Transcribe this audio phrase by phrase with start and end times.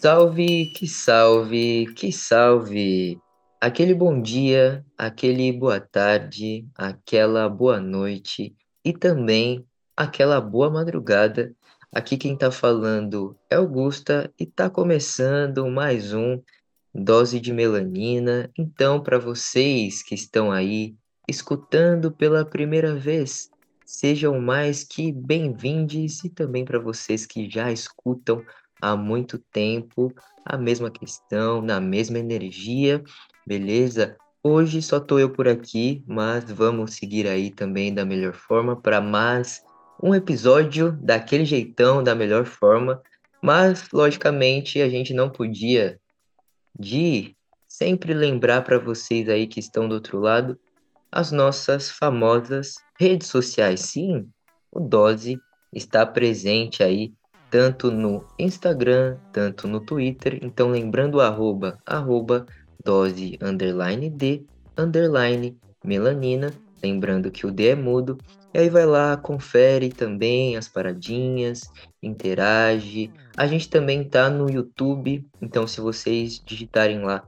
[0.00, 3.20] Salve, que salve, que salve!
[3.60, 8.54] Aquele bom dia, aquele boa tarde, aquela boa noite
[8.84, 11.52] e também aquela boa madrugada.
[11.92, 16.40] Aqui quem tá falando é Augusta e tá começando mais um
[16.94, 18.48] Dose de Melanina.
[18.56, 20.94] Então, para vocês que estão aí
[21.26, 23.50] escutando pela primeira vez,
[23.84, 28.44] sejam mais que bem-vindos e também para vocês que já escutam
[28.80, 30.14] há muito tempo
[30.44, 33.02] a mesma questão, na mesma energia,
[33.46, 34.16] beleza?
[34.42, 39.00] Hoje só tô eu por aqui, mas vamos seguir aí também da melhor forma para
[39.00, 39.62] mais
[40.02, 43.02] um episódio daquele jeitão, da melhor forma.
[43.42, 46.00] Mas logicamente a gente não podia
[46.78, 47.36] de
[47.66, 50.58] sempre lembrar para vocês aí que estão do outro lado
[51.10, 53.80] as nossas famosas redes sociais.
[53.80, 54.28] Sim,
[54.70, 55.38] o Dose
[55.72, 57.12] está presente aí
[57.50, 60.38] tanto no Instagram, tanto no Twitter.
[60.42, 62.46] Então, lembrando arroba, arroba
[62.84, 64.44] dose underline D
[64.76, 66.52] underline melanina.
[66.82, 68.18] Lembrando que o D é mudo.
[68.54, 71.70] E aí vai lá, confere também as paradinhas,
[72.02, 73.10] interage.
[73.36, 77.22] A gente também tá no YouTube, então se vocês digitarem lá,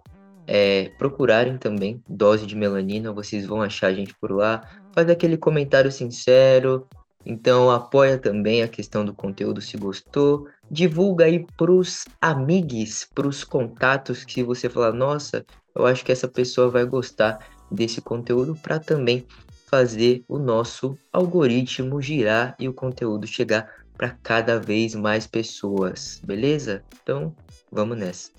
[0.46, 4.62] é, procurarem também dose de melanina, vocês vão achar a gente por lá.
[4.94, 6.88] Faz aquele comentário sincero,
[7.24, 10.48] então apoia também a questão do conteúdo se gostou.
[10.70, 16.68] Divulga aí pros amigos, pros contatos que você falar, nossa, eu acho que essa pessoa
[16.68, 17.38] vai gostar
[17.70, 19.27] desse conteúdo para também
[19.66, 26.82] fazer o nosso algoritmo girar e o conteúdo chegar para cada vez mais pessoas, beleza?
[27.02, 27.34] Então,
[27.70, 28.30] vamos nessa.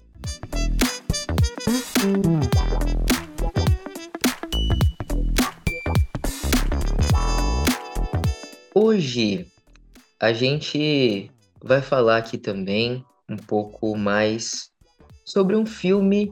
[8.92, 9.48] Hoje
[10.20, 11.32] a gente
[11.64, 14.70] vai falar aqui também um pouco mais
[15.26, 16.30] sobre um filme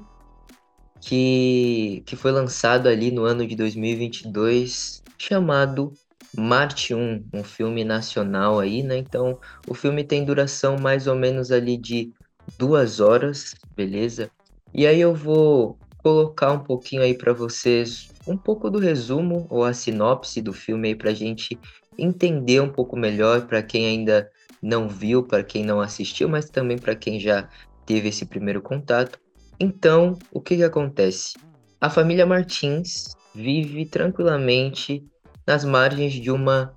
[1.02, 5.94] que, que foi lançado ali no ano de 2022 chamado
[6.38, 8.98] Marte 1, um filme nacional aí, né?
[8.98, 12.12] Então o filme tem duração mais ou menos ali de
[12.58, 14.30] duas horas, beleza?
[14.74, 19.64] E aí eu vou colocar um pouquinho aí para vocês um pouco do resumo ou
[19.64, 21.58] a sinopse do filme aí pra gente
[22.02, 24.30] entender um pouco melhor para quem ainda
[24.62, 27.50] não viu, para quem não assistiu, mas também para quem já
[27.86, 29.20] teve esse primeiro contato.
[29.60, 31.38] Então, o que, que acontece?
[31.82, 35.06] A família Martins vive tranquilamente
[35.46, 36.74] nas margens de uma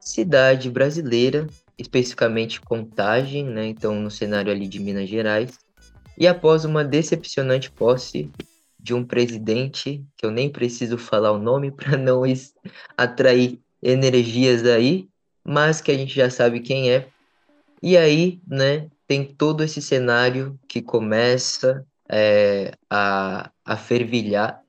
[0.00, 1.46] cidade brasileira,
[1.78, 3.66] especificamente Contagem, né?
[3.66, 5.58] Então, no cenário ali de Minas Gerais.
[6.18, 8.30] E após uma decepcionante posse
[8.78, 12.22] de um presidente, que eu nem preciso falar o nome para não
[12.96, 15.08] atrair energias aí,
[15.44, 17.08] mas que a gente já sabe quem é.
[17.82, 24.60] E aí, né, tem todo esse cenário que começa é, a, a fervilhar.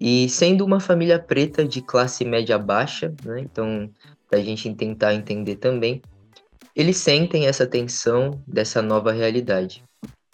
[0.00, 3.90] E sendo uma família preta de classe média baixa, né, então,
[4.28, 6.02] para a gente tentar entender também,
[6.74, 9.84] eles sentem essa tensão dessa nova realidade.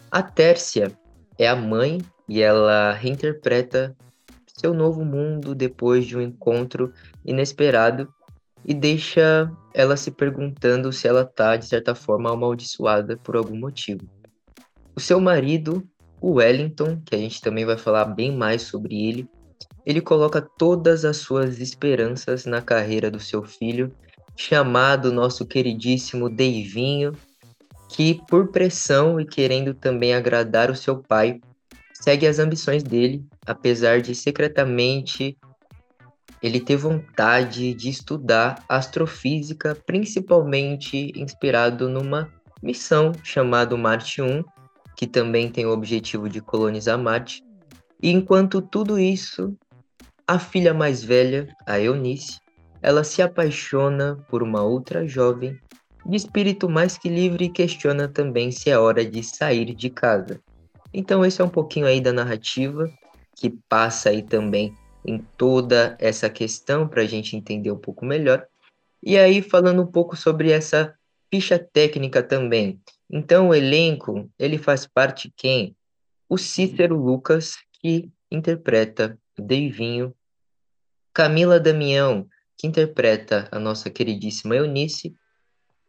[0.09, 0.91] A Tércia
[1.37, 3.95] é a mãe e ela reinterpreta
[4.45, 6.93] seu novo mundo depois de um encontro
[7.25, 8.11] inesperado
[8.65, 14.07] e deixa ela se perguntando se ela tá, de certa forma, amaldiçoada por algum motivo.
[14.95, 15.87] O seu marido,
[16.19, 19.29] o Wellington, que a gente também vai falar bem mais sobre ele,
[19.85, 23.91] ele coloca todas as suas esperanças na carreira do seu filho,
[24.35, 27.13] chamado nosso queridíssimo Deivinho,
[27.89, 31.41] que por pressão e querendo também agradar o seu pai,
[31.93, 35.37] segue as ambições dele, apesar de secretamente
[36.41, 42.31] ele ter vontade de estudar astrofísica, principalmente inspirado numa
[42.61, 44.43] missão chamada Marte 1,
[44.95, 47.43] que também tem o objetivo de colonizar Marte.
[48.01, 49.55] E enquanto tudo isso,
[50.27, 52.39] a filha mais velha, a Eunice,
[52.81, 55.59] ela se apaixona por uma outra jovem
[56.05, 60.39] de espírito mais que livre e questiona também se é hora de sair de casa.
[60.91, 62.89] Então esse é um pouquinho aí da narrativa
[63.35, 64.73] que passa aí também
[65.05, 68.45] em toda essa questão para a gente entender um pouco melhor.
[69.01, 70.95] E aí, falando um pouco sobre essa
[71.29, 72.79] ficha técnica também.
[73.09, 75.75] Então, o elenco, ele faz parte quem?
[76.29, 80.13] O Cícero Lucas, que interpreta Deivinho,
[81.13, 82.27] Camila Damião,
[82.57, 85.15] que interpreta a nossa queridíssima Eunice,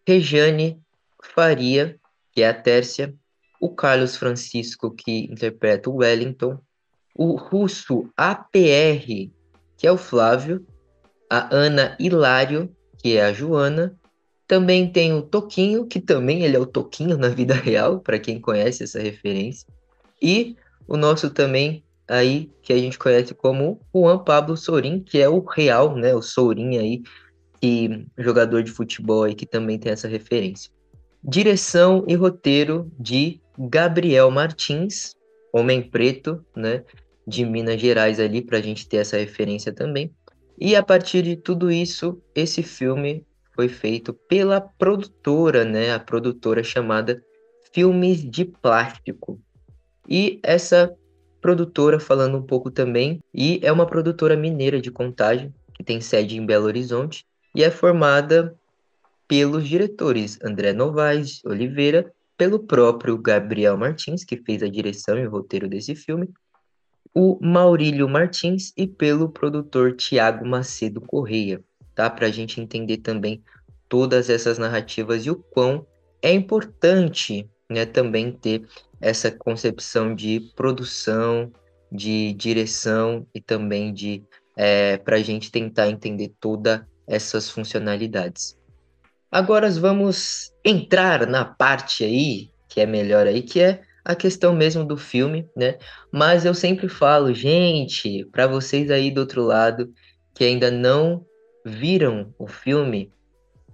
[0.06, 0.80] Rejane
[1.22, 2.00] Faria,
[2.32, 3.14] que é a Tércia,
[3.60, 6.58] o Carlos Francisco, que interpreta o Wellington,
[7.14, 9.30] o russo APR,
[9.76, 10.64] que é o Flávio,
[11.28, 13.96] a Ana Hilário, que é a Joana,
[14.46, 18.38] Também tem o Toquinho, que também ele é o Toquinho na vida real, para quem
[18.38, 19.66] conhece essa referência.
[20.20, 20.56] E
[20.86, 25.40] o nosso também aí que a gente conhece como Juan Pablo Sorin, que é o
[25.40, 27.02] real, né, o Sorin aí,
[27.60, 30.70] que jogador de futebol aí que também tem essa referência.
[31.24, 35.14] Direção e roteiro de Gabriel Martins,
[35.52, 36.82] Homem Preto, né,
[37.26, 40.10] de Minas Gerais ali para a gente ter essa referência também.
[40.58, 46.64] E a partir de tudo isso, esse filme foi feito pela produtora, né, a produtora
[46.64, 47.22] chamada
[47.72, 49.40] Filmes de Plástico.
[50.08, 50.94] E essa
[51.40, 56.36] produtora falando um pouco também, e é uma produtora mineira de contagem, que tem sede
[56.36, 58.54] em Belo Horizonte, e é formada
[59.26, 65.30] pelos diretores André Novaes Oliveira, pelo próprio Gabriel Martins, que fez a direção e o
[65.30, 66.28] roteiro desse filme,
[67.14, 71.62] o Maurílio Martins e pelo produtor Tiago Macedo Correia,
[71.94, 72.10] tá?
[72.10, 73.40] Para a gente entender também
[73.88, 75.86] todas essas narrativas e o quão
[76.20, 78.66] é importante né, também ter
[79.00, 81.52] essa concepção de produção,
[81.92, 84.20] de direção e também de
[84.56, 88.58] é, para a gente tentar entender todas essas funcionalidades.
[89.32, 94.84] Agora vamos entrar na parte aí que é melhor aí, que é a questão mesmo
[94.84, 95.78] do filme, né?
[96.10, 99.90] Mas eu sempre falo, gente, para vocês aí do outro lado
[100.34, 101.24] que ainda não
[101.64, 103.10] viram o filme,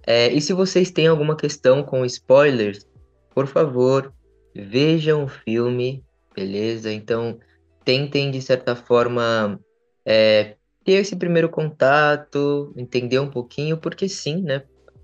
[0.05, 2.87] é, e se vocês têm alguma questão com spoilers,
[3.35, 4.13] por favor,
[4.55, 6.03] vejam o filme,
[6.35, 6.91] beleza?
[6.91, 7.37] Então,
[7.83, 9.59] tentem, de certa forma,
[10.05, 14.63] é, ter esse primeiro contato, entender um pouquinho, porque sim, né?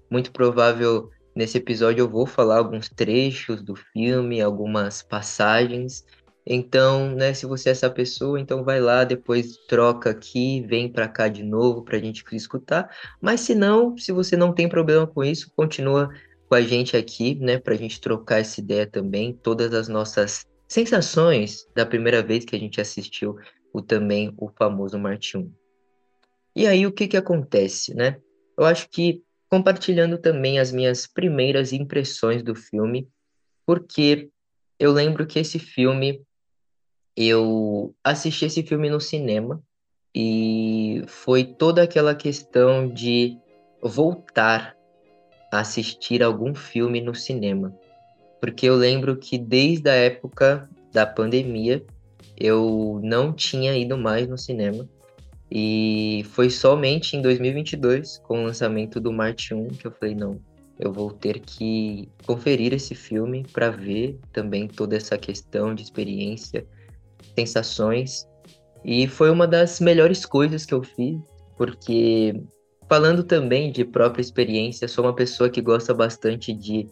[0.10, 6.06] Muito provável nesse episódio eu vou falar alguns trechos do filme, algumas passagens.
[6.48, 11.08] Então, né, se você é essa pessoa, então vai lá, depois troca aqui, vem para
[11.08, 12.90] cá de novo para a gente escutar.
[13.20, 16.10] Mas se não, se você não tem problema com isso, continua
[16.48, 20.46] com a gente aqui, né, para a gente trocar essa ideia também, todas as nossas
[20.68, 23.36] sensações da primeira vez que a gente assistiu
[23.74, 25.52] o também o famoso Marte 1.
[26.56, 28.18] E aí o que que acontece, né?
[28.58, 33.08] Eu acho que compartilhando também as minhas primeiras impressões do filme,
[33.66, 34.30] porque
[34.80, 36.22] eu lembro que esse filme
[37.16, 39.64] eu assisti esse filme no cinema
[40.14, 43.38] e foi toda aquela questão de
[43.82, 44.76] voltar
[45.52, 47.74] assistir algum filme no cinema.
[48.40, 51.84] Porque eu lembro que desde a época da pandemia
[52.38, 54.88] eu não tinha ido mais no cinema.
[55.58, 60.38] E foi somente em 2022, com o lançamento do Marte 1, que eu falei: não,
[60.78, 66.68] eu vou ter que conferir esse filme para ver também toda essa questão de experiência,
[67.38, 68.28] sensações.
[68.84, 71.18] E foi uma das melhores coisas que eu fiz,
[71.58, 72.36] porque
[72.88, 76.88] Falando também de própria experiência, sou uma pessoa que gosta bastante de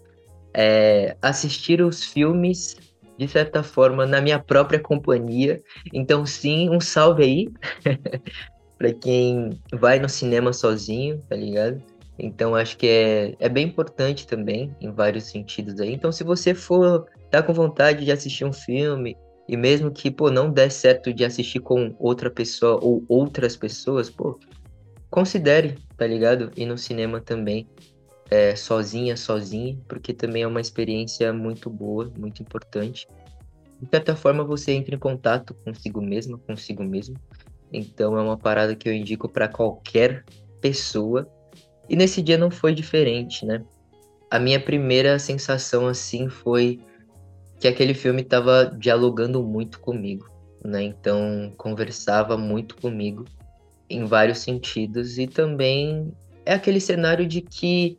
[0.51, 2.75] é, assistir os filmes,
[3.16, 5.62] de certa forma, na minha própria companhia.
[5.94, 7.48] Então, sim, um salve aí
[8.83, 11.81] para quem vai no cinema sozinho, tá ligado?
[12.19, 15.94] Então, acho que é, é bem importante também, em vários sentidos aí.
[15.94, 19.15] Então, se você for tá com vontade de assistir um filme,
[19.47, 24.09] e mesmo que, pô, não der certo de assistir com outra pessoa ou outras pessoas,
[24.09, 24.37] pô,
[25.09, 26.52] considere, tá ligado?
[26.57, 27.66] Ir no cinema também,
[28.30, 33.07] é, sozinha, sozinha, porque também é uma experiência muito boa, muito importante.
[33.81, 37.16] De certa forma, você entra em contato consigo mesma, consigo mesmo.
[37.73, 40.23] Então, é uma parada que eu indico para qualquer
[40.61, 41.27] pessoa.
[41.89, 43.63] E nesse dia não foi diferente, né?
[44.30, 46.80] A minha primeira sensação, assim, foi
[47.59, 50.30] que aquele filme estava dialogando muito comigo,
[50.63, 50.83] né?
[50.83, 53.25] Então, conversava muito comigo
[53.89, 56.13] em vários sentidos e também
[56.45, 57.97] é aquele cenário de que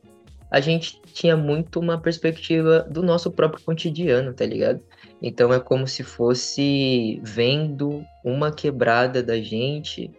[0.55, 4.81] a gente tinha muito uma perspectiva do nosso próprio cotidiano, tá ligado?
[5.21, 10.13] Então é como se fosse vendo uma quebrada da gente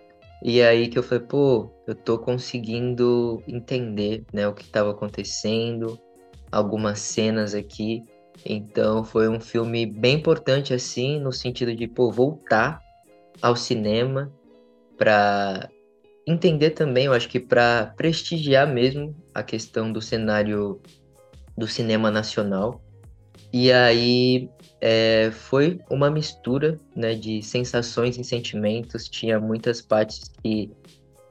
[0.44, 5.98] e aí que eu falei, pô, eu tô conseguindo entender, né, o que estava acontecendo,
[6.52, 8.04] algumas cenas aqui.
[8.46, 12.82] Então foi um filme bem importante assim, no sentido de, pô, voltar
[13.42, 14.30] ao cinema
[14.98, 15.70] para
[16.26, 20.82] entender também, eu acho que para prestigiar mesmo a questão do cenário
[21.58, 22.82] do cinema nacional.
[23.54, 24.50] E aí
[24.82, 29.08] é, foi uma mistura né, de sensações e sentimentos.
[29.08, 30.72] Tinha muitas partes que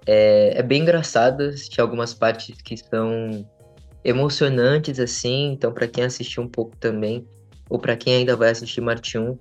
[0.07, 3.47] é, é bem engraçadas, tinha algumas partes que são
[4.05, 5.53] emocionantes assim.
[5.53, 7.27] Então, para quem assistiu um pouco também,
[7.69, 9.39] ou para quem ainda vai assistir Marte 1,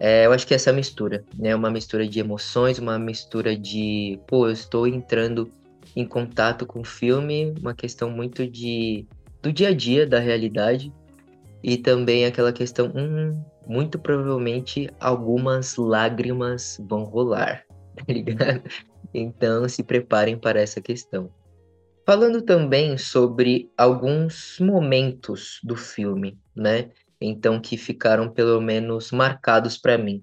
[0.00, 1.54] é, eu acho que essa mistura, né?
[1.54, 5.50] Uma mistura de emoções, uma mistura de, pô, eu estou entrando
[5.96, 9.06] em contato com o filme, uma questão muito de
[9.42, 10.92] do dia a dia, da realidade,
[11.62, 17.64] e também aquela questão, hum, muito provavelmente algumas lágrimas vão rolar,
[17.96, 18.62] tá ligado?
[19.12, 21.30] Então se preparem para essa questão.
[22.06, 26.90] Falando também sobre alguns momentos do filme, né?
[27.20, 30.22] Então que ficaram pelo menos marcados para mim.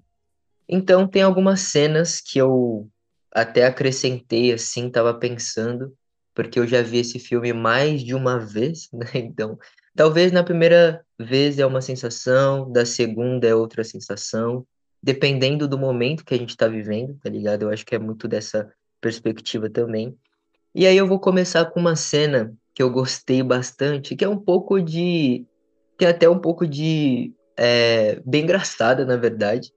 [0.68, 2.88] Então tem algumas cenas que eu
[3.32, 5.94] até acrescentei assim, tava pensando,
[6.34, 9.06] porque eu já vi esse filme mais de uma vez, né?
[9.14, 9.58] Então,
[9.94, 14.66] talvez na primeira vez é uma sensação, da segunda é outra sensação,
[15.02, 17.62] dependendo do momento que a gente tá vivendo, tá ligado?
[17.62, 20.16] Eu acho que é muito dessa perspectiva também.
[20.74, 24.38] E aí eu vou começar com uma cena que eu gostei bastante, que é um
[24.38, 25.46] pouco de.
[25.96, 27.32] Tem até um pouco de.
[27.58, 29.72] É, bem engraçada, na verdade,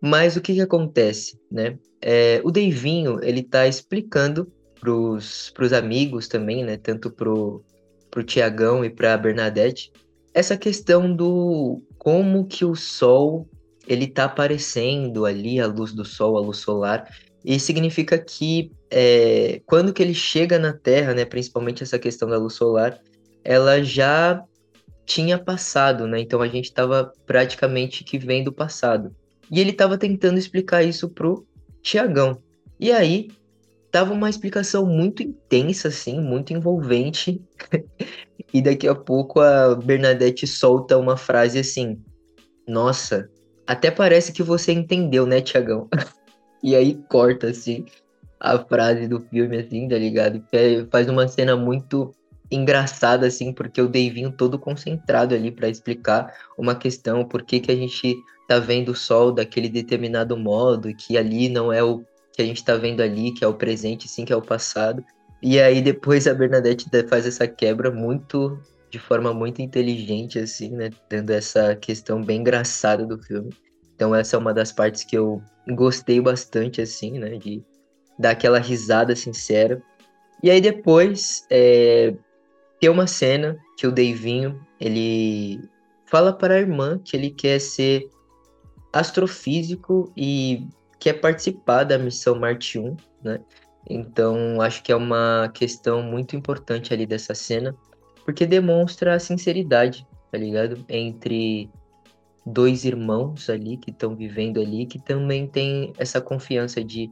[0.00, 1.78] mas o que que acontece, né?
[2.00, 6.76] É, o Deivinho, ele tá explicando pros, pros amigos também, né?
[6.76, 7.62] Tanto pro,
[8.10, 9.90] pro Tiagão e pra Bernadette,
[10.34, 13.48] essa questão do como que o sol,
[13.86, 17.08] ele tá aparecendo ali, a luz do sol, a luz solar,
[17.44, 21.24] e significa que é, quando que ele chega na Terra, né?
[21.24, 23.00] Principalmente essa questão da luz solar,
[23.42, 24.44] ela já
[25.04, 26.20] tinha passado, né?
[26.20, 29.14] Então a gente estava praticamente que vendo o passado.
[29.50, 31.46] E ele estava tentando explicar isso pro
[31.82, 32.38] Tiagão.
[32.80, 33.28] E aí,
[33.90, 37.40] tava uma explicação muito intensa, assim, muito envolvente.
[38.52, 42.02] e daqui a pouco a Bernadette solta uma frase assim:
[42.66, 43.30] Nossa,
[43.66, 45.88] até parece que você entendeu, né, Tiagão?
[46.62, 47.84] e aí corta, assim,
[48.40, 50.42] a frase do filme, assim, tá ligado?
[50.50, 52.12] Que faz uma cena muito
[52.54, 57.72] engraçada, assim, porque o Davinho todo concentrado ali para explicar uma questão, por que, que
[57.72, 58.16] a gente
[58.48, 62.64] tá vendo o sol daquele determinado modo, que ali não é o que a gente
[62.64, 65.04] tá vendo ali, que é o presente, sim, que é o passado.
[65.40, 68.58] E aí depois a Bernadette faz essa quebra muito,
[68.90, 70.90] de forma muito inteligente, assim, né?
[71.08, 73.50] Dando essa questão bem engraçada do filme.
[73.94, 77.36] Então essa é uma das partes que eu gostei bastante, assim, né?
[77.36, 77.62] De
[78.18, 79.80] dar aquela risada sincera.
[80.42, 82.14] E aí depois é,
[82.84, 85.58] tem uma cena que o Davinho, ele
[86.04, 88.10] fala para a irmã que ele quer ser
[88.92, 93.40] astrofísico e quer participar da missão Marte 1, né?
[93.88, 97.74] Então, acho que é uma questão muito importante ali dessa cena,
[98.22, 100.84] porque demonstra a sinceridade, tá ligado?
[100.86, 101.70] Entre
[102.44, 107.10] dois irmãos ali que estão vivendo ali, que também tem essa confiança de,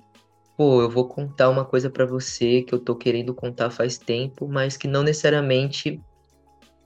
[0.56, 4.49] pô, eu vou contar uma coisa para você que eu tô querendo contar faz tempo,
[4.49, 6.00] mas que não necessariamente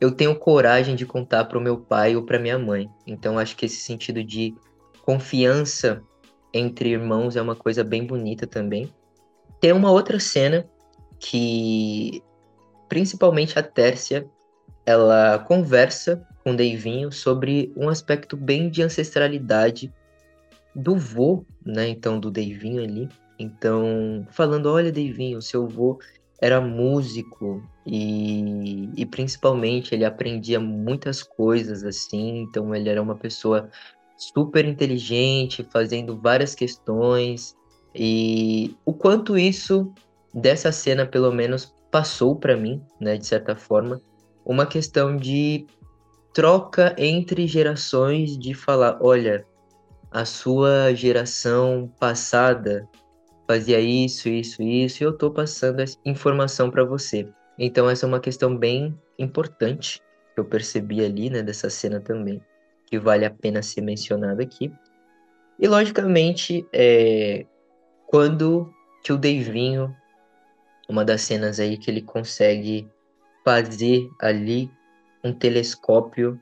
[0.01, 2.89] eu tenho coragem de contar para o meu pai ou para minha mãe.
[3.07, 4.55] Então, acho que esse sentido de
[5.03, 6.03] confiança
[6.53, 8.93] entre irmãos é uma coisa bem bonita também.
[9.61, 10.69] Tem uma outra cena
[11.19, 12.23] que,
[12.89, 14.29] principalmente a Tércia,
[14.85, 19.93] ela conversa com Deivinho sobre um aspecto bem de ancestralidade
[20.75, 21.89] do vô, né?
[21.89, 23.09] Então, do Deivinho ali.
[23.39, 25.99] Então, falando, olha, Deivinho, seu vô
[26.41, 33.71] era músico e, e principalmente ele aprendia muitas coisas assim, então ele era uma pessoa
[34.17, 37.57] super inteligente, fazendo várias questões.
[37.95, 39.93] E o quanto isso,
[40.35, 44.01] dessa cena, pelo menos, passou para mim, né, de certa forma,
[44.45, 45.67] uma questão de
[46.35, 49.47] troca entre gerações, de falar: olha,
[50.11, 52.87] a sua geração passada
[53.47, 57.29] fazia isso, isso, isso, e eu tô passando essa informação para você.
[57.59, 60.01] Então, essa é uma questão bem importante
[60.35, 62.43] que eu percebi ali, né, dessa cena também
[62.87, 64.73] que vale a pena ser mencionado aqui.
[65.59, 67.45] E, logicamente, é,
[68.07, 68.73] quando
[69.03, 69.95] que o Davinho,
[70.89, 72.89] uma das cenas aí que ele consegue
[73.45, 74.71] fazer ali
[75.23, 76.41] um telescópio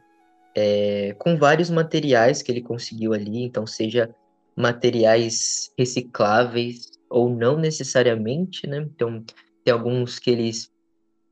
[0.54, 4.14] é, com vários materiais que ele conseguiu ali, então seja
[4.56, 8.78] materiais recicláveis ou não necessariamente, né?
[8.78, 9.24] Então
[9.64, 10.70] tem alguns que eles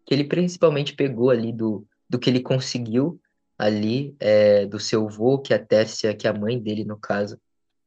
[0.04, 3.20] que ele principalmente pegou ali do, do que ele conseguiu
[3.56, 7.38] ali é, do seu avô, que a Tércia, que a mãe dele, no caso,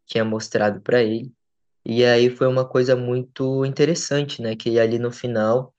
[0.06, 1.34] tinha mostrado para ele.
[1.86, 4.56] E aí foi uma coisa muito interessante, né?
[4.56, 5.74] Que ali no final,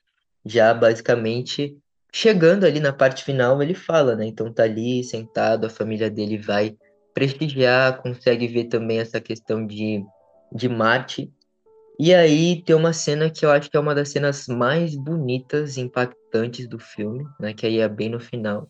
[0.44, 1.78] já basicamente
[2.12, 4.26] chegando ali na parte final, ele fala, né?
[4.26, 6.76] Então tá ali sentado, a família dele vai
[7.12, 10.04] prestigiar, consegue ver também essa questão de,
[10.52, 11.32] de Marte.
[11.98, 15.76] E aí tem uma cena que eu acho que é uma das cenas mais bonitas
[15.76, 17.54] e impactantes do filme, né?
[17.54, 18.68] Que aí é bem no final,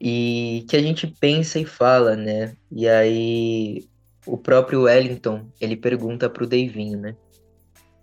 [0.00, 2.56] e que a gente pensa e fala, né?
[2.70, 3.84] E aí
[4.26, 7.16] o próprio Wellington, ele pergunta pro Davinho, né?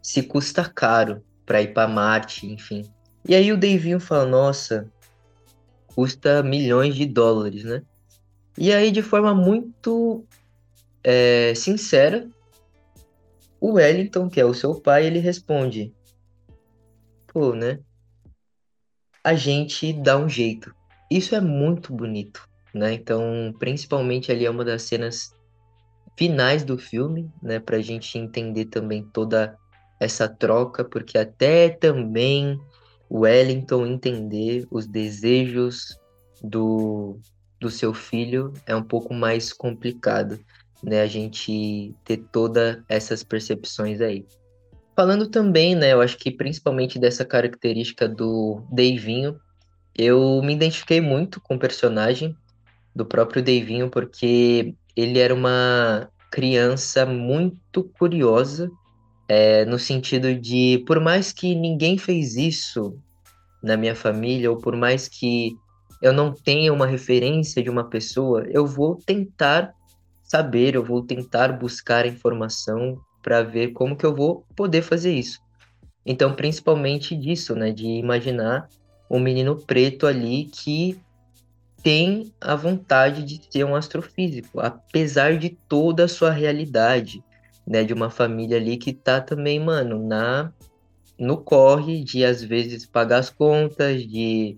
[0.01, 2.84] Se custa caro para ir para Marte, enfim.
[3.28, 4.92] E aí o Davinho fala: "Nossa,
[5.96, 7.82] custa milhões de dólares, né?
[8.58, 10.25] E aí, de forma muito
[11.04, 12.28] é, sincera,
[13.60, 15.94] o Wellington, que é o seu pai, ele responde:
[17.28, 17.80] Pô, né?
[19.24, 20.74] A gente dá um jeito.
[21.12, 22.94] Isso é muito bonito, né?
[22.94, 25.34] Então, principalmente ali é uma das cenas
[26.18, 27.60] finais do filme, né?
[27.60, 29.58] Pra gente entender também toda
[30.00, 32.60] essa troca, porque até também
[33.10, 36.00] o Wellington entender os desejos
[36.42, 37.20] do,
[37.60, 40.39] do seu filho é um pouco mais complicado,
[40.83, 41.01] né?
[41.01, 44.25] A gente ter todas essas percepções aí.
[44.95, 45.93] Falando também, né?
[45.93, 49.39] Eu acho que principalmente dessa característica do Davinho,
[49.98, 52.36] eu me identifiquei muito com o personagem
[52.95, 58.69] do próprio Davinho, porque ele era uma criança muito curiosa,
[59.27, 62.98] é, no sentido de, por mais que ninguém fez isso
[63.62, 65.55] na minha família, ou por mais que
[66.01, 69.74] eu não tenha uma referência de uma pessoa, eu vou tentar
[70.29, 75.39] saber, eu vou tentar buscar informação para ver como que eu vou poder fazer isso.
[76.05, 78.69] Então, principalmente disso, né, de imaginar
[79.09, 81.00] um menino preto ali que
[81.81, 87.24] tem a vontade de ser um astrofísico, apesar de toda a sua realidade,
[87.65, 90.51] né, de uma família ali que tá também, mano, na
[91.17, 94.55] no corre de às vezes pagar as contas, de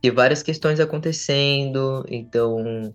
[0.00, 2.94] ter várias questões acontecendo, então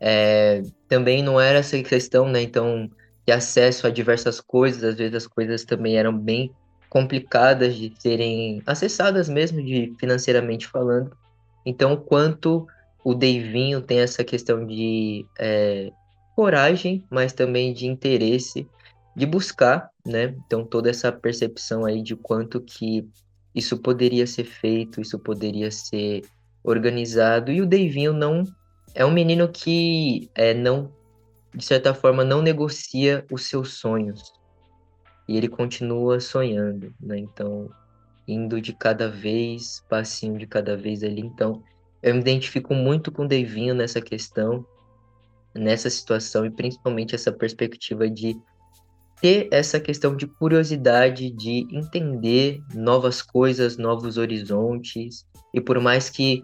[0.00, 2.42] é, também não era essa questão, né?
[2.42, 2.90] Então,
[3.26, 6.52] de acesso a diversas coisas, às vezes as coisas também eram bem
[6.88, 11.16] complicadas de serem acessadas mesmo, de financeiramente falando.
[11.64, 12.66] Então, quanto
[13.04, 15.90] o Davinho tem essa questão de é,
[16.34, 18.66] coragem, mas também de interesse
[19.16, 20.34] de buscar, né?
[20.46, 23.06] Então toda essa percepção aí de quanto que
[23.54, 26.22] isso poderia ser feito, isso poderia ser
[26.62, 28.44] organizado e o Davinho não
[28.94, 30.92] é um menino que é não
[31.54, 34.32] de certa forma não negocia os seus sonhos
[35.28, 37.18] e ele continua sonhando, né?
[37.18, 37.70] Então
[38.26, 41.20] indo de cada vez, passinho de cada vez ali.
[41.20, 41.62] Então
[42.02, 44.64] eu me identifico muito com o Davinho nessa questão,
[45.54, 48.38] nessa situação e principalmente essa perspectiva de
[49.20, 56.42] ter essa questão de curiosidade, de entender novas coisas, novos horizontes, e por mais que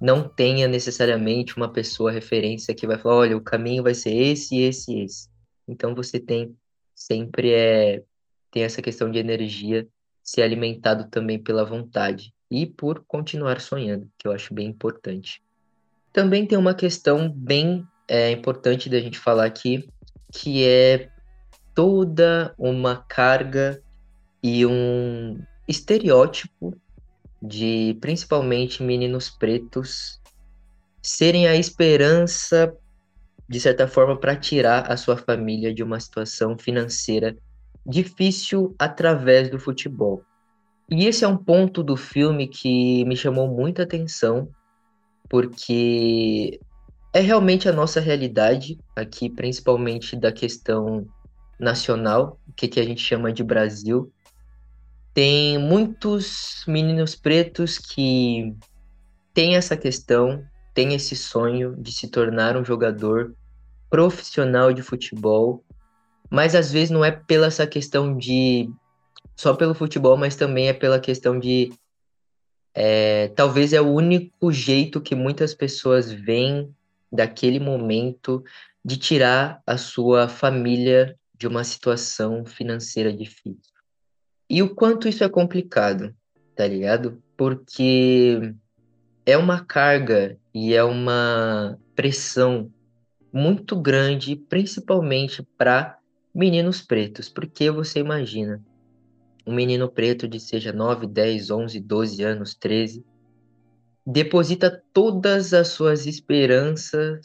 [0.00, 4.58] não tenha necessariamente uma pessoa referência que vai falar, olha, o caminho vai ser esse,
[4.58, 5.28] esse, esse.
[5.66, 6.56] Então você tem
[6.94, 8.02] sempre é
[8.50, 9.86] tem essa questão de energia
[10.22, 15.42] ser alimentado também pela vontade e por continuar sonhando, que eu acho bem importante.
[16.12, 19.88] Também tem uma questão bem é, importante da gente falar aqui,
[20.32, 21.08] que é
[21.74, 23.82] toda uma carga
[24.40, 26.76] e um estereótipo
[27.46, 30.18] de principalmente meninos pretos
[31.02, 32.74] serem a esperança,
[33.46, 37.36] de certa forma, para tirar a sua família de uma situação financeira
[37.84, 40.22] difícil através do futebol.
[40.90, 44.48] E esse é um ponto do filme que me chamou muita atenção,
[45.28, 46.58] porque
[47.12, 51.06] é realmente a nossa realidade aqui, principalmente da questão
[51.60, 54.10] nacional, o que, que a gente chama de Brasil.
[55.14, 58.52] Tem muitos meninos pretos que
[59.32, 63.32] têm essa questão, têm esse sonho de se tornar um jogador
[63.88, 65.64] profissional de futebol,
[66.28, 68.68] mas às vezes não é pela essa questão de
[69.36, 71.72] só pelo futebol, mas também é pela questão de
[72.74, 76.74] é, talvez é o único jeito que muitas pessoas veem
[77.10, 78.42] daquele momento
[78.84, 83.73] de tirar a sua família de uma situação financeira difícil.
[84.48, 86.14] E o quanto isso é complicado,
[86.54, 87.22] tá ligado?
[87.36, 88.54] Porque
[89.26, 92.70] é uma carga e é uma pressão
[93.32, 95.98] muito grande, principalmente para
[96.34, 98.62] meninos pretos, porque você imagina
[99.46, 103.04] um menino preto de seja 9, 10, 11, 12 anos, 13,
[104.06, 107.20] deposita todas as suas esperanças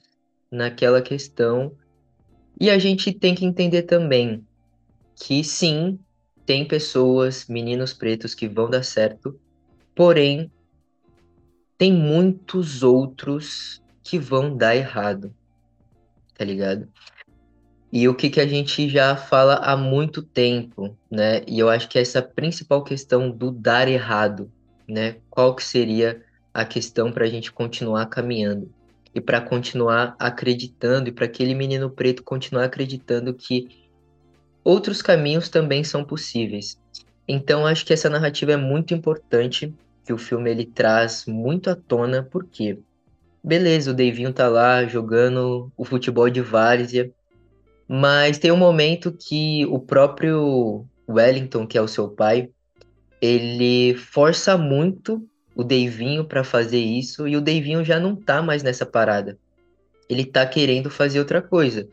[0.51, 1.71] naquela questão
[2.59, 4.45] e a gente tem que entender também
[5.15, 5.99] que sim,
[6.49, 9.39] tem pessoas, meninos pretos que vão dar certo,
[9.93, 10.51] porém
[11.77, 15.31] tem muitos outros que vão dar errado.
[16.35, 16.87] Tá ligado?
[17.93, 21.43] E o que, que a gente já fala há muito tempo, né?
[21.47, 24.51] E eu acho que essa principal questão do dar errado,
[24.87, 25.17] né?
[25.29, 28.73] Qual que seria a questão para a gente continuar caminhando?
[29.13, 33.88] e para continuar acreditando e para aquele menino preto continuar acreditando que
[34.69, 36.79] outros caminhos também são possíveis.
[37.27, 39.73] Então acho que essa narrativa é muito importante.
[40.05, 42.79] que o filme ele traz muito à tona, porque
[43.43, 47.11] beleza, o Davinho tá lá jogando o futebol de várzea,
[47.87, 52.49] mas tem um momento que o próprio Wellington, que é o seu pai,
[53.21, 55.23] ele força muito
[55.55, 59.37] o Davinho para fazer isso e o Davinho já não tá mais nessa parada.
[60.09, 61.87] Ele tá querendo fazer outra coisa.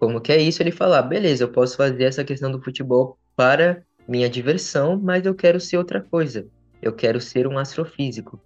[0.00, 0.62] Como que é isso?
[0.62, 5.26] Ele fala: ah, beleza, eu posso fazer essa questão do futebol para minha diversão, mas
[5.26, 6.46] eu quero ser outra coisa.
[6.80, 8.40] Eu quero ser um astrofísico.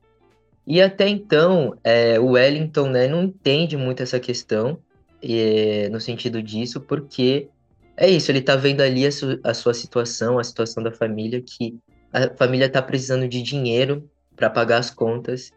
[0.67, 4.79] E até então, é, o Wellington né, não entende muito essa questão,
[5.23, 7.49] é, no sentido disso, porque
[7.97, 11.41] é isso, ele tá vendo ali a, su a sua situação, a situação da família,
[11.41, 11.79] que
[12.13, 15.53] a família tá precisando de dinheiro para pagar as contas.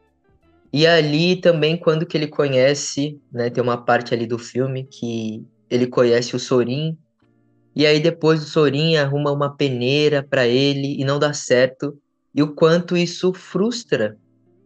[0.72, 5.44] E ali também, quando que ele conhece, né, tem uma parte ali do filme que
[5.70, 6.98] ele conhece o Sorin,
[7.76, 11.98] e aí depois o Sorin arruma uma peneira para ele e não dá certo,
[12.34, 14.18] e o quanto isso frustra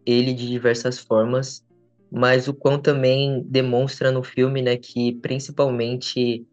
[0.04, 1.64] ele de diversas formas,
[2.10, 6.46] mas o quão também demonstra no filme, né, que principalmente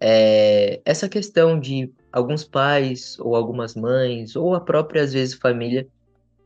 [0.00, 5.86] é, essa questão de alguns pais ou algumas mães ou a própria às vezes família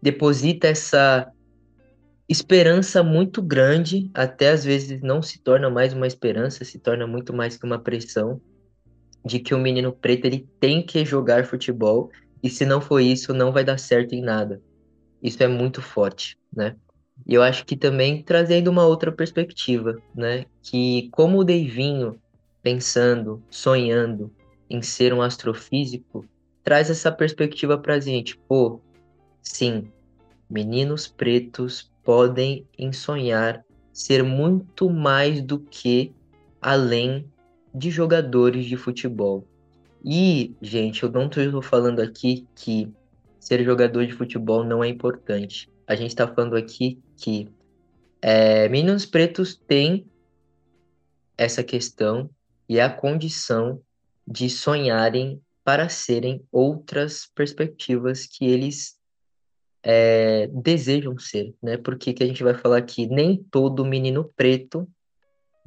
[0.01, 1.31] deposita essa
[2.31, 7.33] esperança muito grande, até às vezes não se torna mais uma esperança, se torna muito
[7.33, 8.41] mais que uma pressão
[9.25, 12.09] de que o menino preto ele tem que jogar futebol
[12.41, 14.63] e se não for isso não vai dar certo em nada.
[15.21, 16.77] Isso é muito forte, né?
[17.27, 20.47] E eu acho que também trazendo uma outra perspectiva, né?
[20.63, 22.17] Que como o Deivinho,
[22.63, 24.33] pensando, sonhando
[24.71, 26.25] em ser um astrofísico,
[26.63, 28.39] traz essa perspectiva pra gente.
[28.49, 28.81] Pô,
[29.43, 29.91] sim,
[30.49, 36.13] meninos pretos podem sonhar ser muito mais do que
[36.61, 37.25] além
[37.73, 39.47] de jogadores de futebol.
[40.05, 42.93] E, gente, eu não estou falando aqui que
[43.39, 45.71] ser jogador de futebol não é importante.
[45.87, 47.49] A gente está falando aqui que
[48.21, 50.05] é, meninos pretos têm
[51.39, 52.29] essa questão
[52.69, 53.81] e a condição
[54.27, 59.00] de sonharem para serem outras perspectivas que eles
[59.83, 61.77] é, desejam ser, né?
[61.77, 64.89] Porque que a gente vai falar que nem todo menino preto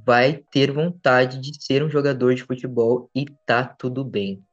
[0.06, 4.43] vai ter vontade de ser um jogador de futebol e tá tudo bem,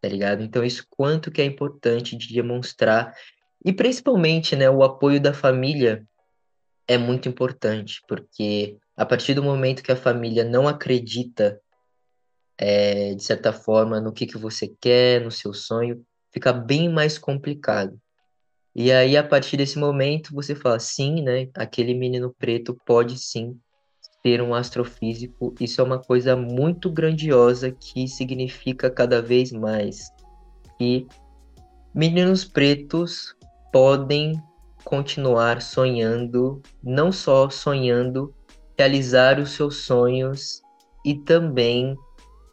[0.00, 0.42] tá ligado?
[0.42, 3.14] Então isso quanto que é importante de demonstrar
[3.64, 6.06] e principalmente, né, o apoio da família
[6.86, 11.60] é muito importante, porque a partir do momento que a família não acredita
[12.58, 17.18] é, de certa forma no que que você quer, no seu sonho, fica bem mais
[17.18, 18.00] complicado.
[18.78, 21.48] E aí, a partir desse momento, você fala, sim, né?
[21.54, 23.58] Aquele menino preto pode sim
[24.22, 25.54] ser um astrofísico.
[25.58, 30.12] Isso é uma coisa muito grandiosa que significa cada vez mais
[30.76, 31.06] que
[31.94, 33.34] meninos pretos
[33.72, 34.34] podem
[34.84, 38.34] continuar sonhando, não só sonhando,
[38.78, 40.60] realizar os seus sonhos
[41.02, 41.96] e também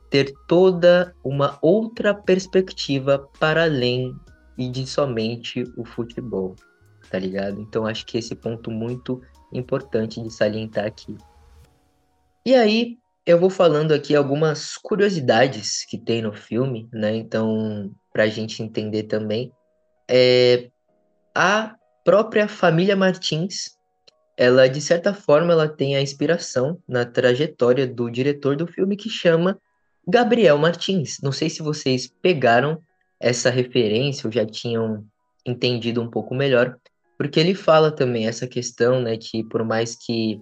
[0.09, 4.15] ter toda uma outra perspectiva para além
[4.57, 6.55] e de somente o futebol,
[7.09, 7.59] tá ligado?
[7.61, 11.17] Então acho que esse ponto muito importante de salientar aqui.
[12.45, 17.15] E aí eu vou falando aqui algumas curiosidades que tem no filme, né?
[17.15, 19.51] Então, para a gente entender também,
[20.07, 20.69] é,
[21.33, 23.77] a própria família Martins,
[24.35, 29.09] ela de certa forma ela tem a inspiração na trajetória do diretor do filme que
[29.09, 29.57] chama
[30.07, 31.19] Gabriel Martins.
[31.21, 32.81] Não sei se vocês pegaram
[33.23, 35.05] essa referência ou já tinham
[35.45, 36.77] entendido um pouco melhor,
[37.17, 40.41] porque ele fala também essa questão, né, que por mais que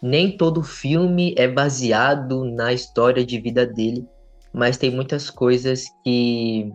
[0.00, 4.06] nem todo filme é baseado na história de vida dele,
[4.52, 6.72] mas tem muitas coisas que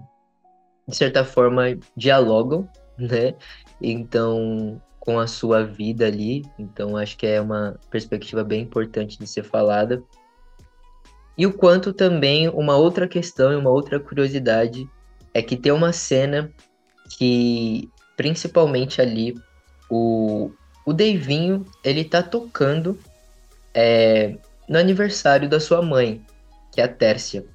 [0.88, 3.34] de certa forma dialogam, né?
[3.82, 9.28] Então, com a sua vida ali, então acho que é uma perspectiva bem importante de
[9.28, 10.04] ser falada.
[11.38, 14.90] E o quanto também uma outra questão e uma outra curiosidade
[15.36, 16.50] é que tem uma cena
[17.18, 19.36] que, principalmente ali,
[19.90, 20.50] o,
[20.86, 22.98] o Davinho, ele tá tocando
[23.74, 26.26] é, no aniversário da sua mãe,
[26.72, 27.46] que é a Tércia.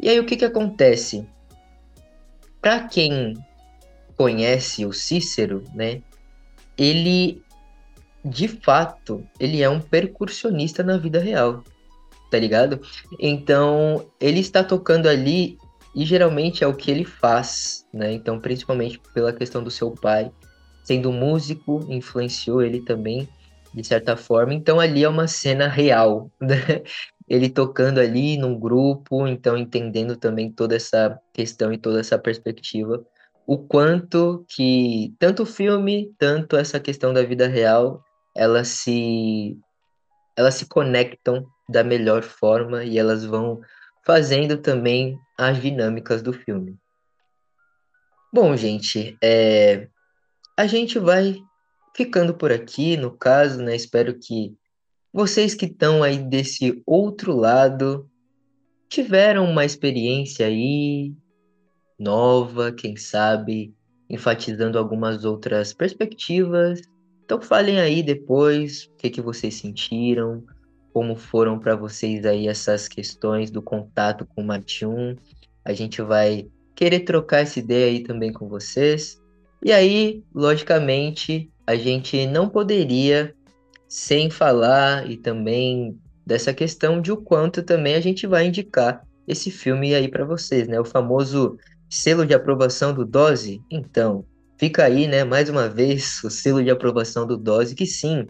[0.00, 1.28] E aí o que que acontece?
[2.58, 3.34] Para quem
[4.16, 6.02] conhece o Cícero, né,
[6.76, 7.42] ele
[8.24, 11.62] de fato, ele é um percussionista na vida real,
[12.30, 12.80] tá ligado?
[13.20, 15.56] Então, ele está tocando ali
[15.98, 18.12] e geralmente é o que ele faz, né?
[18.12, 20.30] Então, principalmente pela questão do seu pai,
[20.84, 23.28] sendo músico, influenciou ele também,
[23.74, 24.54] de certa forma.
[24.54, 26.84] Então, ali é uma cena real, né?
[27.28, 33.04] Ele tocando ali num grupo, então entendendo também toda essa questão e toda essa perspectiva.
[33.44, 38.04] o quanto que tanto o filme, tanto essa questão da vida real,
[38.36, 39.58] elas se
[40.36, 43.60] elas se conectam da melhor forma e elas vão
[44.04, 46.76] fazendo também as dinâmicas do filme.
[48.32, 49.88] Bom, gente, é,
[50.56, 51.40] a gente vai
[51.96, 53.76] ficando por aqui, no caso, né?
[53.76, 54.56] Espero que
[55.12, 58.10] vocês que estão aí desse outro lado
[58.88, 61.14] tiveram uma experiência aí
[61.98, 63.74] nova, quem sabe,
[64.10, 66.80] enfatizando algumas outras perspectivas.
[67.24, 70.44] Então falem aí depois o que, que vocês sentiram,
[70.98, 75.14] como foram para vocês aí essas questões do contato com o Martium.
[75.64, 79.22] A gente vai querer trocar essa ideia aí também com vocês.
[79.64, 83.32] E aí, logicamente, a gente não poderia
[83.86, 89.52] sem falar e também dessa questão de o quanto também a gente vai indicar esse
[89.52, 90.80] filme aí para vocês, né?
[90.80, 91.56] O famoso
[91.88, 93.62] selo de aprovação do Dose.
[93.70, 94.24] Então,
[94.58, 98.26] fica aí, né, mais uma vez o selo de aprovação do Dose, que sim,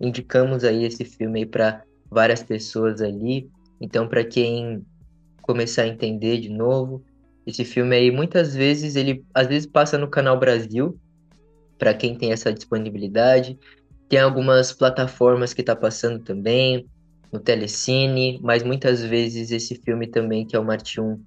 [0.00, 3.50] indicamos aí esse filme aí para várias pessoas ali.
[3.80, 4.84] Então, para quem
[5.42, 7.02] começar a entender de novo,
[7.46, 10.98] esse filme aí muitas vezes ele às vezes passa no canal Brasil,
[11.78, 13.58] para quem tem essa disponibilidade.
[14.08, 16.86] Tem algumas plataformas que tá passando também,
[17.32, 21.20] no Telecine, mas muitas vezes esse filme também, que é o Martium,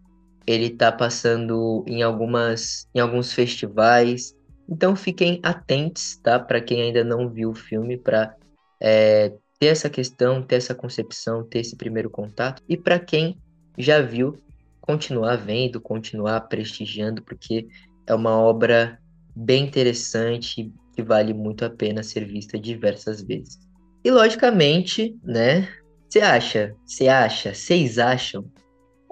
[0.48, 4.36] ele tá passando em algumas em alguns festivais.
[4.68, 6.40] Então fiquem atentos, tá?
[6.40, 8.36] Para quem ainda não viu o filme, para
[8.82, 12.64] é, ter essa questão, ter essa concepção, ter esse primeiro contato.
[12.68, 13.38] E para quem
[13.78, 14.42] já viu,
[14.80, 17.68] continuar vendo, continuar prestigiando, porque
[18.08, 19.00] é uma obra
[19.36, 23.60] bem interessante que vale muito a pena ser vista diversas vezes.
[24.04, 25.68] E logicamente, né?
[26.10, 28.50] Você acha, você acha, vocês acham,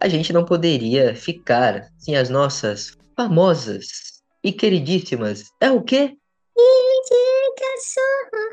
[0.02, 5.52] a gente não poderia ficar sem as nossas famosas e queridíssimas.
[5.62, 6.18] É o quê?
[6.58, 8.47] Indicações.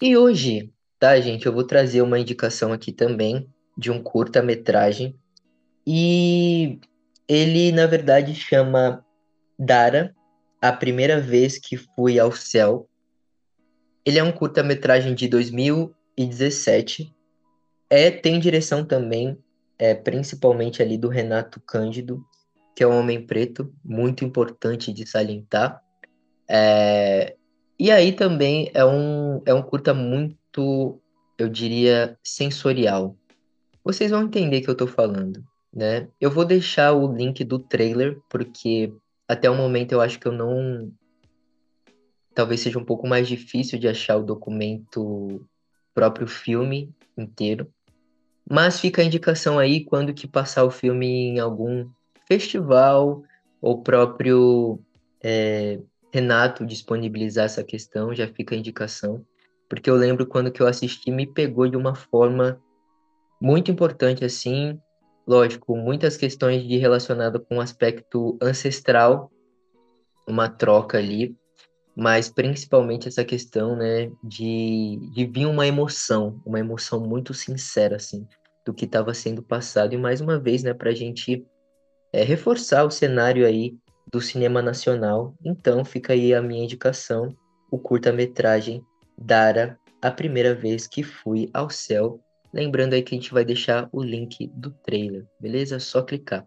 [0.00, 5.18] E hoje, tá, gente, eu vou trazer uma indicação aqui também de um curta-metragem.
[5.84, 6.78] E
[7.26, 9.04] ele, na verdade, chama
[9.58, 10.14] Dara,
[10.62, 12.88] a primeira vez que fui ao céu.
[14.04, 17.12] Ele é um curta-metragem de 2017.
[17.90, 19.36] É, tem direção também,
[19.76, 22.24] é, principalmente ali do Renato Cândido,
[22.76, 25.82] que é um homem preto, muito importante de salientar.
[26.48, 27.34] É,
[27.78, 31.00] e aí também é um, é um curta muito,
[31.38, 33.16] eu diria, sensorial.
[33.84, 36.08] Vocês vão entender o que eu tô falando, né?
[36.20, 38.92] Eu vou deixar o link do trailer, porque
[39.28, 40.90] até o momento eu acho que eu não.
[42.34, 45.46] Talvez seja um pouco mais difícil de achar o documento
[45.94, 47.72] próprio filme inteiro.
[48.48, 51.88] Mas fica a indicação aí quando que passar o filme em algum
[52.26, 53.22] festival
[53.60, 54.80] ou próprio
[55.22, 55.78] é,
[56.12, 59.24] Renato disponibilizar essa questão, já fica a indicação,
[59.68, 62.60] porque eu lembro quando que eu assisti me pegou de uma forma
[63.40, 64.80] muito importante assim,
[65.26, 69.30] lógico, muitas questões de relacionado com o aspecto ancestral,
[70.26, 71.36] uma troca ali,
[71.94, 78.26] mas principalmente essa questão, né, de, de vir uma emoção, uma emoção muito sincera, assim,
[78.64, 81.44] do que estava sendo passado, e mais uma vez, né, para a gente
[82.12, 83.76] é, reforçar o cenário aí
[84.12, 85.34] do cinema nacional.
[85.44, 87.36] Então fica aí a minha indicação,
[87.70, 88.82] o curta-metragem
[89.16, 92.20] Dara, a primeira vez que fui ao céu.
[92.52, 95.78] Lembrando aí que a gente vai deixar o link do trailer, beleza?
[95.78, 96.46] Só clicar.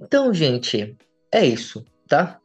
[0.00, 0.96] Então, gente,
[1.32, 2.40] é isso, tá?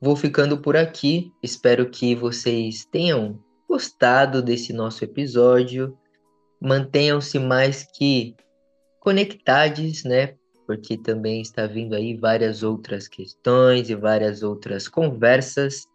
[0.00, 1.32] Vou ficando por aqui.
[1.42, 5.96] Espero que vocês tenham gostado desse nosso episódio.
[6.60, 8.36] Mantenham-se mais que
[9.00, 10.34] conectados, né?
[10.66, 15.86] Porque também está vindo aí várias outras questões e várias outras conversas.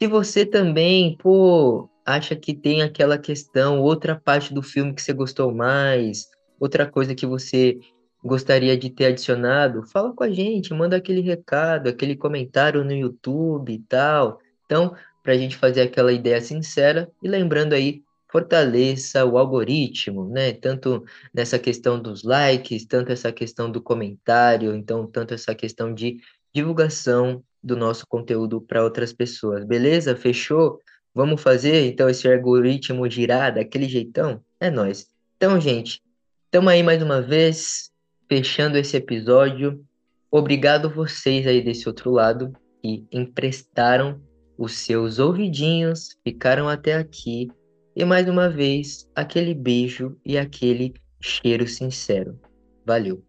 [0.00, 5.12] Se você também, pô, acha que tem aquela questão, outra parte do filme que você
[5.12, 6.28] gostou mais,
[6.60, 7.78] outra coisa que você
[8.24, 13.72] gostaria de ter adicionado, fala com a gente, manda aquele recado, aquele comentário no YouTube
[13.72, 14.38] e tal.
[14.64, 20.52] Então, para a gente fazer aquela ideia sincera e lembrando aí fortaleça o algoritmo, né?
[20.52, 26.18] Tanto nessa questão dos likes, tanto essa questão do comentário, então tanto essa questão de
[26.54, 29.64] divulgação do nosso conteúdo para outras pessoas.
[29.64, 30.16] Beleza?
[30.16, 30.80] Fechou?
[31.14, 34.42] Vamos fazer então esse algoritmo girar daquele jeitão?
[34.60, 35.08] É nós.
[35.36, 36.02] Então, gente,
[36.44, 37.90] estamos aí mais uma vez
[38.28, 39.84] fechando esse episódio.
[40.30, 44.20] Obrigado vocês aí desse outro lado que emprestaram
[44.58, 47.50] os seus ouvidinhos ficaram até aqui
[47.96, 52.38] e mais uma vez aquele beijo e aquele cheiro sincero.
[52.84, 53.24] Valeu.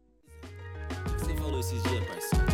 [1.17, 2.45] Você falou esses dias, parceiro.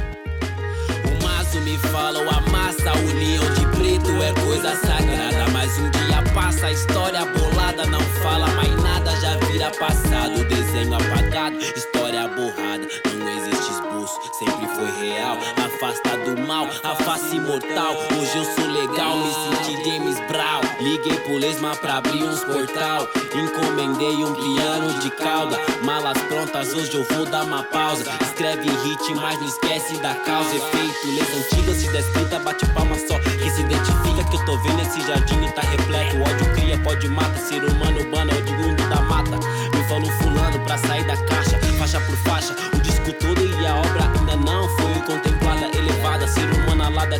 [1.09, 5.51] O maço me fala, o amassa, a união de preto é coisa sagrada.
[5.51, 10.47] Mas um dia passa, a história bolada não fala mais nada, já vira passado.
[10.47, 12.87] Desenho apagado, história borrada.
[13.17, 15.37] Não existe esboço, sempre foi real.
[15.65, 17.95] Afasta do mal, a face mortal.
[17.95, 20.72] Hoje eu sou legal, me senti James Brown.
[20.83, 23.07] Liguei pro Lesma pra abrir uns portal.
[23.33, 25.57] Encomendei um piano de cauda.
[25.81, 28.03] Malas prontas, hoje eu vou dar uma pausa.
[28.21, 30.53] Escreve hit, mas não esquece da causa.
[30.53, 33.17] Efeito, leis antigas, se descrita, bate palma só.
[33.17, 36.17] Que se identifica que eu tô vendo esse jardim tá repleto.
[36.17, 37.39] Ódio cria, pode mata.
[37.39, 39.37] Ser humano urbano é oriundo da mata.
[39.73, 42.53] Me falou fulano pra sair da caixa, faixa por faixa.
[42.73, 46.27] O disco todo e a obra ainda não foi contemplada, elevada.
[46.27, 47.19] Ser humano alada, é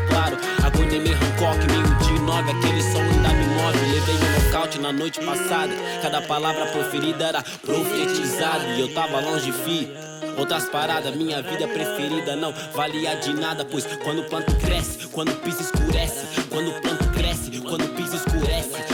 [4.84, 5.74] na noite passada.
[6.02, 8.66] Cada palavra proferida era profetizada.
[8.76, 9.90] E eu tava longe, fi.
[10.38, 15.32] Outras paradas, minha vida preferida não valia de nada, pois quando o planto cresce, quando
[15.32, 18.93] o piso escurece, quando o planto cresce, quando o piso escurece,